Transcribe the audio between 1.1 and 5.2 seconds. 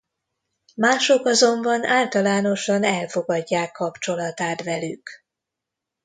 azonban általánosan elfogadják kapcsolatát velük.